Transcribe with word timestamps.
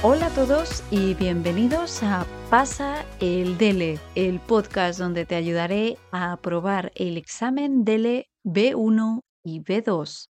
Hola 0.00 0.26
a 0.26 0.30
todos 0.30 0.84
y 0.92 1.14
bienvenidos 1.14 2.04
a 2.04 2.24
Pasa 2.50 3.04
el 3.18 3.58
DELE, 3.58 3.98
el 4.14 4.38
podcast 4.38 4.96
donde 4.96 5.26
te 5.26 5.34
ayudaré 5.34 5.98
a 6.12 6.30
aprobar 6.30 6.92
el 6.94 7.16
examen 7.16 7.84
DELE 7.84 8.28
B1 8.44 9.22
y 9.42 9.60
B2. 9.60 10.28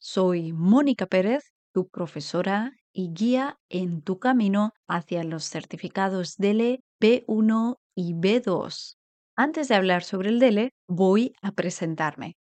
Soy 0.00 0.52
Mónica 0.52 1.06
Pérez, 1.06 1.44
tu 1.72 1.86
profesora 1.86 2.72
y 2.92 3.12
guía 3.12 3.56
en 3.68 4.02
tu 4.02 4.18
camino 4.18 4.72
hacia 4.88 5.22
los 5.22 5.44
certificados 5.48 6.34
DELE 6.36 6.80
B1 7.00 7.76
y 7.94 8.14
B2. 8.14 8.96
Antes 9.36 9.68
de 9.68 9.76
hablar 9.76 10.02
sobre 10.02 10.30
el 10.30 10.40
DELE, 10.40 10.72
voy 10.88 11.34
a 11.40 11.52
presentarme. 11.52 12.34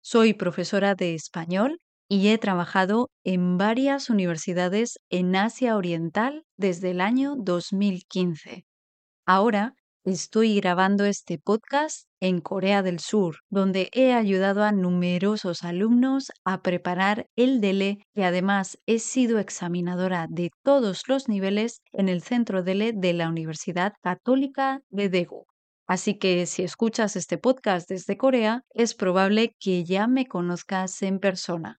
Soy 0.00 0.32
profesora 0.32 0.94
de 0.94 1.14
español 1.14 1.80
y 2.08 2.28
he 2.28 2.38
trabajado 2.38 3.10
en 3.24 3.58
varias 3.58 4.10
universidades 4.10 4.98
en 5.10 5.34
Asia 5.36 5.76
Oriental 5.76 6.44
desde 6.56 6.90
el 6.90 7.00
año 7.00 7.34
2015. 7.36 8.64
Ahora 9.26 9.74
estoy 10.04 10.56
grabando 10.56 11.06
este 11.06 11.38
podcast 11.38 12.06
en 12.20 12.40
Corea 12.40 12.82
del 12.82 13.00
Sur, 13.00 13.38
donde 13.48 13.88
he 13.92 14.12
ayudado 14.12 14.62
a 14.62 14.72
numerosos 14.72 15.64
alumnos 15.64 16.30
a 16.44 16.62
preparar 16.62 17.26
el 17.36 17.60
DELE 17.60 17.98
y 18.14 18.22
además 18.22 18.78
he 18.86 18.98
sido 18.98 19.38
examinadora 19.38 20.26
de 20.28 20.50
todos 20.62 21.04
los 21.08 21.28
niveles 21.28 21.80
en 21.92 22.10
el 22.10 22.20
centro 22.22 22.62
DELE 22.62 22.92
de 22.92 23.14
la 23.14 23.28
Universidad 23.28 23.94
Católica 24.02 24.82
de 24.90 25.08
Daegu. 25.08 25.46
Así 25.86 26.18
que 26.18 26.46
si 26.46 26.62
escuchas 26.62 27.16
este 27.16 27.38
podcast 27.38 27.88
desde 27.88 28.16
Corea, 28.16 28.62
es 28.70 28.94
probable 28.94 29.54
que 29.58 29.84
ya 29.84 30.06
me 30.06 30.26
conozcas 30.26 31.02
en 31.02 31.18
persona. 31.18 31.78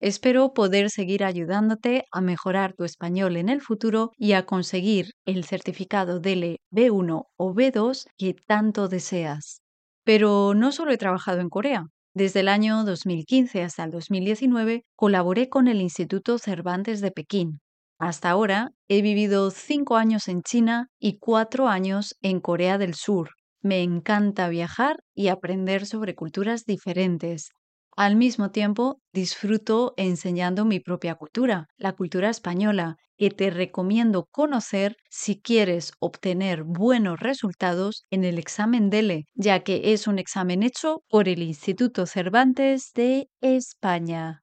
Espero 0.00 0.54
poder 0.54 0.90
seguir 0.90 1.24
ayudándote 1.24 2.04
a 2.12 2.20
mejorar 2.20 2.72
tu 2.74 2.84
español 2.84 3.36
en 3.36 3.48
el 3.48 3.60
futuro 3.60 4.12
y 4.16 4.32
a 4.32 4.46
conseguir 4.46 5.12
el 5.24 5.44
certificado 5.44 6.20
DELE 6.20 6.60
B1 6.70 7.24
o 7.36 7.54
B2 7.54 8.06
que 8.16 8.34
tanto 8.34 8.88
deseas. 8.88 9.60
Pero 10.04 10.54
no 10.54 10.70
solo 10.70 10.92
he 10.92 10.98
trabajado 10.98 11.40
en 11.40 11.48
Corea. 11.48 11.86
Desde 12.14 12.40
el 12.40 12.48
año 12.48 12.84
2015 12.84 13.62
hasta 13.62 13.84
el 13.84 13.90
2019 13.90 14.84
colaboré 14.96 15.48
con 15.48 15.66
el 15.68 15.80
Instituto 15.80 16.38
Cervantes 16.38 17.00
de 17.00 17.10
Pekín. 17.10 17.60
Hasta 17.98 18.30
ahora 18.30 18.70
he 18.88 19.02
vivido 19.02 19.50
cinco 19.50 19.96
años 19.96 20.28
en 20.28 20.42
China 20.42 20.88
y 21.00 21.18
cuatro 21.18 21.66
años 21.68 22.14
en 22.22 22.40
Corea 22.40 22.78
del 22.78 22.94
Sur. 22.94 23.30
Me 23.60 23.82
encanta 23.82 24.48
viajar 24.48 25.00
y 25.14 25.28
aprender 25.28 25.86
sobre 25.86 26.14
culturas 26.14 26.64
diferentes, 26.64 27.50
al 27.98 28.16
mismo 28.16 28.50
tiempo, 28.50 29.00
disfruto 29.12 29.92
enseñando 29.96 30.64
mi 30.64 30.80
propia 30.80 31.16
cultura, 31.16 31.66
la 31.76 31.92
cultura 31.94 32.30
española, 32.30 32.96
que 33.18 33.30
te 33.30 33.50
recomiendo 33.50 34.26
conocer 34.30 34.96
si 35.10 35.40
quieres 35.42 35.92
obtener 35.98 36.62
buenos 36.64 37.18
resultados 37.20 38.06
en 38.10 38.24
el 38.24 38.38
examen 38.38 38.90
DELE, 38.90 39.26
ya 39.34 39.60
que 39.64 39.92
es 39.92 40.06
un 40.06 40.18
examen 40.18 40.62
hecho 40.62 41.02
por 41.08 41.28
el 41.28 41.42
Instituto 41.42 42.06
Cervantes 42.06 42.92
de 42.94 43.28
España. 43.40 44.42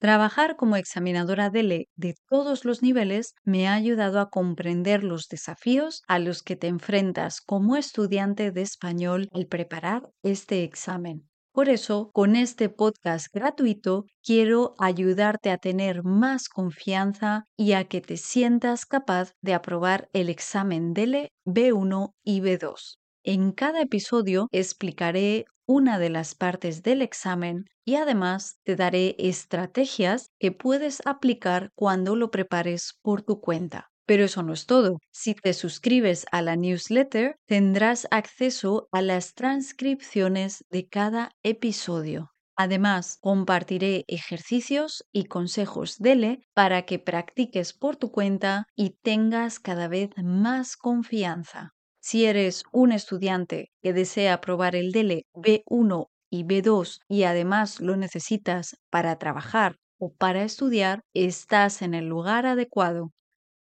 Trabajar 0.00 0.56
como 0.56 0.76
examinadora 0.76 1.50
DELE 1.50 1.88
de 1.96 2.14
todos 2.28 2.64
los 2.66 2.82
niveles 2.82 3.34
me 3.44 3.68
ha 3.68 3.74
ayudado 3.74 4.20
a 4.20 4.30
comprender 4.30 5.02
los 5.04 5.28
desafíos 5.28 6.02
a 6.08 6.18
los 6.18 6.42
que 6.42 6.56
te 6.56 6.68
enfrentas 6.68 7.40
como 7.40 7.76
estudiante 7.76 8.50
de 8.52 8.62
español 8.62 9.28
al 9.32 9.46
preparar 9.46 10.10
este 10.22 10.64
examen. 10.64 11.30
Por 11.52 11.68
eso, 11.68 12.10
con 12.12 12.36
este 12.36 12.68
podcast 12.68 13.28
gratuito, 13.32 14.04
quiero 14.22 14.74
ayudarte 14.78 15.50
a 15.50 15.58
tener 15.58 16.02
más 16.02 16.48
confianza 16.48 17.44
y 17.56 17.72
a 17.72 17.84
que 17.84 18.00
te 18.00 18.16
sientas 18.16 18.86
capaz 18.86 19.32
de 19.42 19.54
aprobar 19.54 20.08
el 20.12 20.28
examen 20.28 20.94
DELE 20.94 21.30
B1 21.44 22.14
y 22.24 22.40
B2. 22.40 22.98
En 23.24 23.52
cada 23.52 23.80
episodio 23.82 24.48
explicaré 24.50 25.44
una 25.66 25.98
de 25.98 26.10
las 26.10 26.34
partes 26.34 26.82
del 26.82 27.02
examen 27.02 27.66
y 27.84 27.94
además 27.96 28.58
te 28.64 28.74
daré 28.76 29.14
estrategias 29.18 30.30
que 30.38 30.52
puedes 30.52 31.00
aplicar 31.06 31.70
cuando 31.74 32.16
lo 32.16 32.30
prepares 32.30 32.98
por 33.02 33.22
tu 33.22 33.40
cuenta. 33.40 33.91
Pero 34.12 34.26
eso 34.26 34.42
no 34.42 34.52
es 34.52 34.66
todo. 34.66 34.98
Si 35.10 35.34
te 35.34 35.54
suscribes 35.54 36.26
a 36.32 36.42
la 36.42 36.54
newsletter, 36.54 37.36
tendrás 37.46 38.06
acceso 38.10 38.86
a 38.92 39.00
las 39.00 39.32
transcripciones 39.32 40.66
de 40.70 40.86
cada 40.86 41.30
episodio. 41.42 42.28
Además, 42.54 43.16
compartiré 43.22 44.04
ejercicios 44.08 45.02
y 45.12 45.24
consejos 45.24 45.96
DELE 45.98 46.44
para 46.52 46.82
que 46.82 46.98
practiques 46.98 47.72
por 47.72 47.96
tu 47.96 48.12
cuenta 48.12 48.66
y 48.76 48.98
tengas 49.02 49.58
cada 49.58 49.88
vez 49.88 50.10
más 50.22 50.76
confianza. 50.76 51.70
Si 51.98 52.26
eres 52.26 52.64
un 52.70 52.92
estudiante 52.92 53.70
que 53.80 53.94
desea 53.94 54.42
probar 54.42 54.76
el 54.76 54.92
DELE 54.92 55.24
B1 55.32 56.08
y 56.30 56.44
B2 56.44 56.98
y 57.08 57.22
además 57.22 57.80
lo 57.80 57.96
necesitas 57.96 58.76
para 58.90 59.16
trabajar 59.16 59.76
o 59.98 60.12
para 60.12 60.42
estudiar, 60.42 61.00
estás 61.14 61.80
en 61.80 61.94
el 61.94 62.08
lugar 62.08 62.44
adecuado 62.44 63.12